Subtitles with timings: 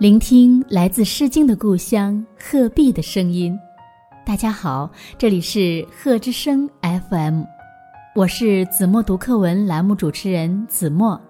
[0.00, 3.54] 聆听来自《诗经》的故乡鹤壁的声音。
[4.24, 7.42] 大家好，这里是鹤之声 FM，
[8.14, 11.20] 我是子墨读课文栏目主持人子墨。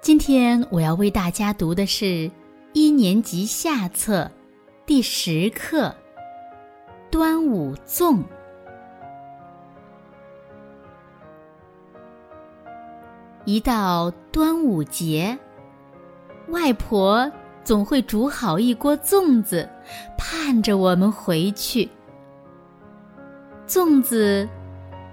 [0.00, 2.30] 今天我要为大家读的是
[2.72, 4.30] 一年级下册
[4.86, 5.88] 第十课
[7.10, 8.14] 《端午粽》。
[13.44, 15.38] 一到端午节。
[16.48, 17.30] 外婆
[17.62, 19.68] 总会煮好一锅粽子，
[20.16, 21.88] 盼着我们回去。
[23.66, 24.48] 粽子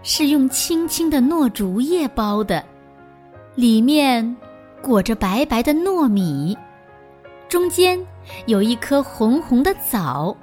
[0.02, 2.64] 是用青青的糯竹叶包的，
[3.56, 4.36] 里面
[4.82, 6.58] 裹着白白的糯米，
[7.50, 8.00] 中间
[8.46, 10.36] 有一颗红红的枣。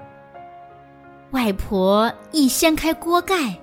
[1.30, 3.58] 外婆一掀开锅盖，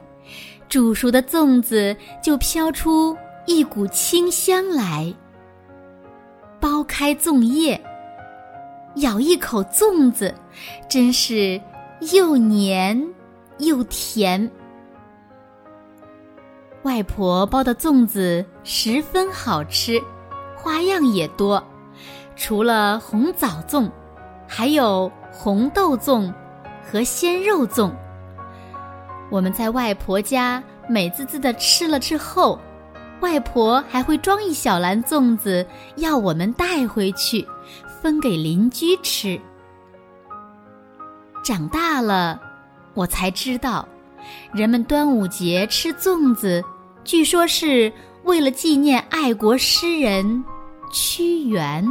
[0.68, 3.16] 煮熟的粽子就飘出
[3.46, 5.14] 一股清香来。
[7.00, 7.82] 开粽叶，
[8.96, 10.36] 咬一口粽子，
[10.90, 11.58] 真是
[12.12, 13.02] 又黏
[13.60, 14.52] 又甜。
[16.84, 19.98] 外婆包的粽子十分好吃，
[20.58, 21.64] 花样也多。
[22.36, 23.90] 除了红枣粽，
[24.46, 26.30] 还有红豆粽
[26.84, 27.94] 和鲜肉粽。
[29.32, 32.60] 我们在外婆家美滋滋的吃了之后。
[33.22, 35.66] 外婆还会装一小篮粽子，
[35.98, 37.46] 要我们带回去，
[38.02, 39.40] 分给邻居吃。
[41.44, 42.40] 长大了，
[42.94, 43.88] 我才知道，
[44.54, 46.64] 人们端午节吃粽子，
[47.04, 47.92] 据说是
[48.24, 50.44] 为了纪念爱国诗人
[50.92, 51.86] 屈原。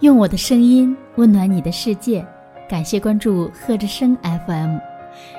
[0.00, 2.26] 用我的声音温暖你的世界，
[2.68, 4.89] 感谢关注贺之声 FM。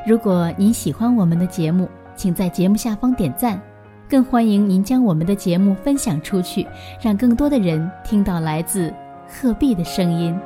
[0.05, 3.61] 如果您喜欢我们的节目，请在节目下方点赞，
[4.09, 6.67] 更欢迎您将我们的节目分享出去，
[7.01, 8.93] 让更多的人听到来自
[9.27, 10.37] 鹤壁的声音。